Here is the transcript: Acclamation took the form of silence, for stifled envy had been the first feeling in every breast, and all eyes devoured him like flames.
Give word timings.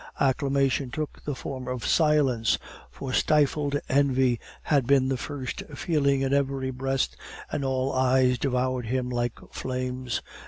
Acclamation 0.19 0.89
took 0.89 1.23
the 1.25 1.35
form 1.35 1.67
of 1.67 1.85
silence, 1.85 2.57
for 2.89 3.13
stifled 3.13 3.79
envy 3.87 4.39
had 4.63 4.87
been 4.87 5.09
the 5.09 5.15
first 5.15 5.61
feeling 5.75 6.21
in 6.21 6.33
every 6.33 6.71
breast, 6.71 7.15
and 7.51 7.63
all 7.63 7.93
eyes 7.93 8.39
devoured 8.39 8.87
him 8.87 9.11
like 9.11 9.37
flames. 9.51 10.23